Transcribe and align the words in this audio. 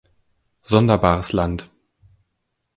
Sonderbares 0.63 1.31
Land! 1.31 1.69